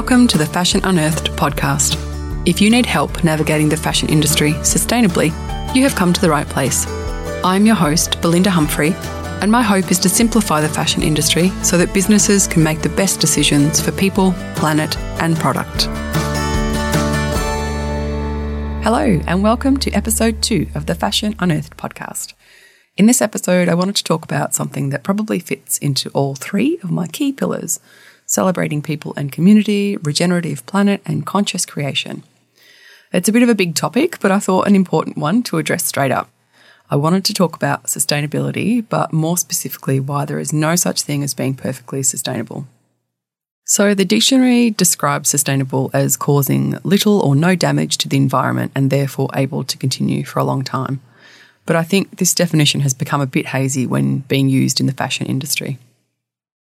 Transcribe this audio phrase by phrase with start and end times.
[0.00, 1.94] Welcome to the Fashion Unearthed podcast.
[2.48, 5.26] If you need help navigating the fashion industry sustainably,
[5.76, 6.86] you have come to the right place.
[7.44, 8.94] I'm your host, Belinda Humphrey,
[9.42, 12.88] and my hope is to simplify the fashion industry so that businesses can make the
[12.88, 15.82] best decisions for people, planet, and product.
[18.82, 22.32] Hello, and welcome to episode two of the Fashion Unearthed podcast.
[22.96, 26.78] In this episode, I wanted to talk about something that probably fits into all three
[26.82, 27.80] of my key pillars
[28.30, 32.22] celebrating people and community, regenerative planet, and conscious creation.
[33.12, 35.84] It's a bit of a big topic, but I thought an important one to address
[35.84, 36.30] straight up.
[36.88, 41.24] I wanted to talk about sustainability, but more specifically, why there is no such thing
[41.24, 42.66] as being perfectly sustainable.
[43.64, 48.90] So, the dictionary describes sustainable as causing little or no damage to the environment and
[48.90, 51.00] therefore able to continue for a long time.
[51.66, 54.92] But I think this definition has become a bit hazy when being used in the
[54.92, 55.78] fashion industry.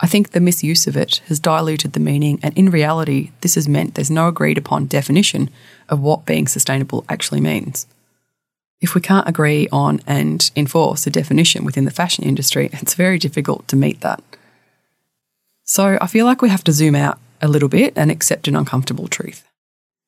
[0.00, 3.68] I think the misuse of it has diluted the meaning, and in reality, this has
[3.68, 5.50] meant there's no agreed upon definition
[5.88, 7.86] of what being sustainable actually means.
[8.80, 13.18] If we can't agree on and enforce a definition within the fashion industry, it's very
[13.18, 14.22] difficult to meet that.
[15.64, 18.54] So I feel like we have to zoom out a little bit and accept an
[18.54, 19.44] uncomfortable truth.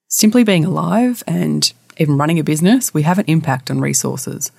[0.09, 4.53] Simply being alive and even running a business, we have an impact on resources.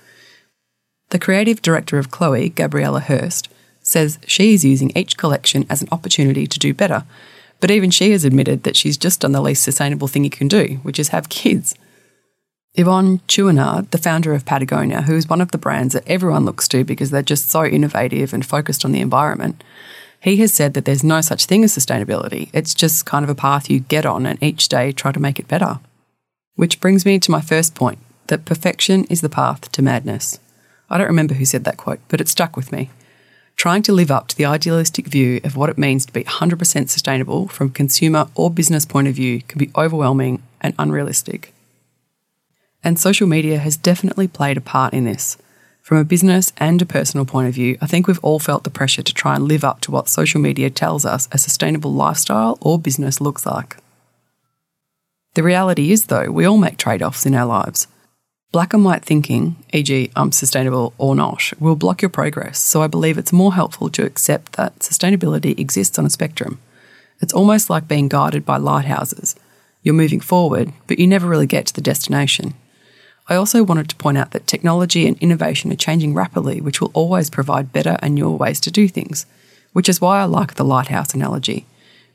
[1.08, 3.48] The creative director of Chloe, Gabriela Hearst,
[3.82, 7.04] says she is using each collection as an opportunity to do better.
[7.60, 10.48] But even she has admitted that she's just done the least sustainable thing you can
[10.48, 11.74] do, which is have kids.
[12.76, 16.66] Yvon Chouinard, the founder of Patagonia, who is one of the brands that everyone looks
[16.68, 19.62] to because they're just so innovative and focused on the environment,
[20.20, 22.48] he has said that there's no such thing as sustainability.
[22.54, 25.38] It's just kind of a path you get on and each day try to make
[25.38, 25.80] it better.
[26.54, 30.38] Which brings me to my first point that perfection is the path to madness.
[30.88, 32.90] I don't remember who said that quote, but it stuck with me
[33.56, 36.88] trying to live up to the idealistic view of what it means to be 100%
[36.88, 41.52] sustainable from consumer or business point of view can be overwhelming and unrealistic.
[42.84, 45.36] And social media has definitely played a part in this.
[45.80, 48.70] From a business and a personal point of view, I think we've all felt the
[48.70, 52.56] pressure to try and live up to what social media tells us a sustainable lifestyle
[52.60, 53.76] or business looks like.
[55.34, 57.88] The reality is, though, we all make trade offs in our lives.
[58.52, 62.58] Black and white thinking, e.g., I'm sustainable or not, will block your progress.
[62.58, 66.60] So I believe it's more helpful to accept that sustainability exists on a spectrum.
[67.22, 69.36] It's almost like being guided by lighthouses.
[69.82, 72.52] You're moving forward, but you never really get to the destination.
[73.26, 76.90] I also wanted to point out that technology and innovation are changing rapidly, which will
[76.92, 79.24] always provide better and newer ways to do things,
[79.72, 81.64] which is why I like the lighthouse analogy,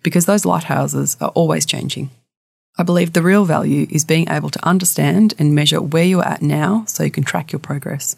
[0.04, 2.12] because those lighthouses are always changing.
[2.78, 6.44] I believe the real value is being able to understand and measure where you're at
[6.44, 8.16] now so you can track your progress.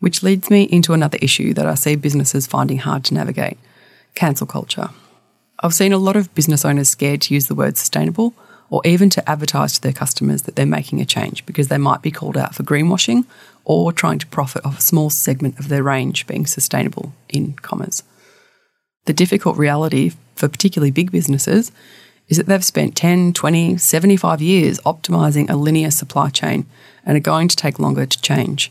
[0.00, 3.58] Which leads me into another issue that I see businesses finding hard to navigate
[4.16, 4.90] cancel culture.
[5.60, 8.34] I've seen a lot of business owners scared to use the word sustainable
[8.70, 12.02] or even to advertise to their customers that they're making a change because they might
[12.02, 13.24] be called out for greenwashing
[13.64, 18.02] or trying to profit off a small segment of their range being sustainable, in commas.
[19.04, 21.70] The difficult reality for particularly big businesses
[22.28, 26.66] is that they've spent 10, 20, 75 years optimizing a linear supply chain
[27.04, 28.70] and are going to take longer to change.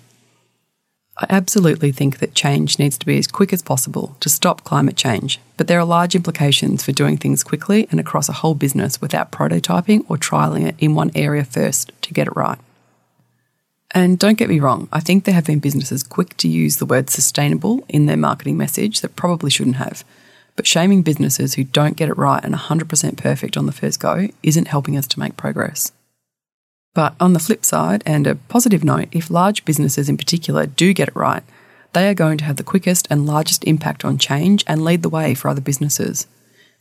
[1.17, 4.95] I absolutely think that change needs to be as quick as possible to stop climate
[4.95, 8.99] change, but there are large implications for doing things quickly and across a whole business
[8.99, 12.57] without prototyping or trialling it in one area first to get it right.
[13.91, 16.85] And don't get me wrong, I think there have been businesses quick to use the
[16.87, 20.03] word sustainable in their marketing message that probably shouldn't have.
[20.55, 24.29] But shaming businesses who don't get it right and 100% perfect on the first go
[24.43, 25.91] isn't helping us to make progress.
[26.93, 30.93] But on the flip side, and a positive note, if large businesses in particular do
[30.93, 31.41] get it right,
[31.93, 35.09] they are going to have the quickest and largest impact on change and lead the
[35.09, 36.27] way for other businesses.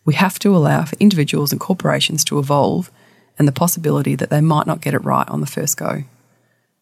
[0.04, 2.90] We have to allow for individuals and corporations to evolve
[3.38, 6.04] and the possibility that they might not get it right on the first go.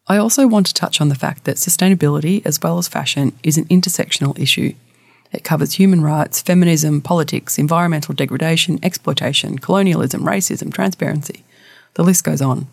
[0.07, 3.57] I also want to touch on the fact that sustainability, as well as fashion, is
[3.57, 4.73] an intersectional issue
[5.31, 11.43] it covers human rights, feminism, politics, environmental degradation, exploitation, colonialism, racism, transparency.
[11.93, 12.67] The list goes on.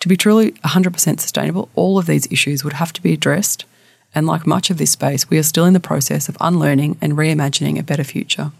[0.00, 3.66] To be truly 100% sustainable, all of these issues would have to be addressed,
[4.14, 7.12] and like much of this space, we are still in the process of unlearning and
[7.12, 8.50] reimagining a better future.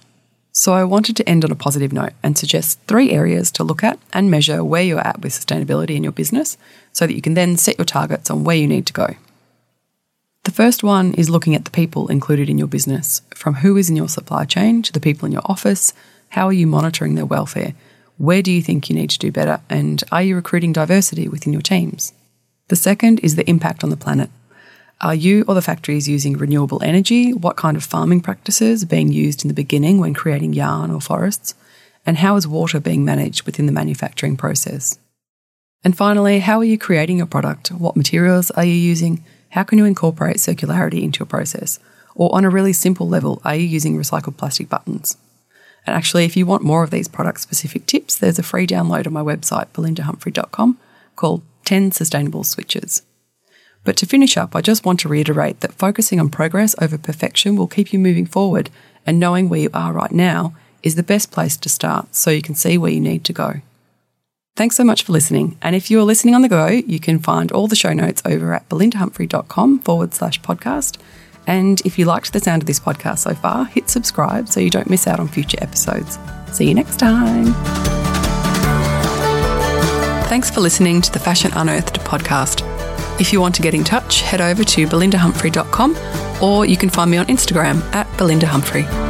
[0.53, 3.85] So, I wanted to end on a positive note and suggest three areas to look
[3.85, 6.59] at and measure where you're at with sustainability in your business
[6.93, 9.15] so that you can then set your targets on where you need to go.
[10.45, 13.91] The first one is looking at the people included in your business, from who is
[13.91, 15.93] in your supply chain to the people in your office.
[16.31, 17.75] How are you monitoring their welfare?
[18.17, 19.61] Where do you think you need to do better?
[19.69, 22.15] And are you recruiting diversity within your teams?
[22.69, 24.31] The second is the impact on the planet.
[25.03, 27.35] Are you or the factories using renewable energy?
[27.35, 31.03] What kind of farming practices are being used in the beginning when creating yarn or
[31.03, 31.55] forests?
[32.07, 34.99] And how is water being managed within the manufacturing process?
[35.85, 37.73] And finally, how are you creating your product?
[37.73, 39.23] What materials are you using?
[39.51, 41.79] How can you incorporate circularity into your process?
[42.15, 45.17] Or on a really simple level, are you using recycled plastic buttons?
[45.87, 49.07] And actually, if you want more of these product specific tips, there's a free download
[49.07, 50.79] on my website, belindahumphrey.com,
[51.17, 53.03] called 10 Sustainable Switches.
[53.83, 57.57] But to finish up, I just want to reiterate that focusing on progress over perfection
[57.57, 58.71] will keep you moving forward,
[59.07, 62.43] and knowing where you are right now is the best place to start so you
[62.43, 63.63] can see where you need to go.
[64.57, 65.57] Thanks so much for listening.
[65.63, 68.53] And if you're listening on the go, you can find all the show notes over
[68.53, 70.99] at belindahumphrey.com forward slash podcast.
[71.47, 74.71] And if you liked the sound of this podcast so far, hit subscribe so you
[74.71, 76.19] don't miss out on future episodes.
[76.53, 77.55] See you next time.
[80.29, 82.61] Thanks for listening to the Fashion Unearthed podcast.
[83.21, 87.11] If you want to get in touch, head over to belindahumphrey.com or you can find
[87.11, 89.10] me on Instagram at belindahumphrey.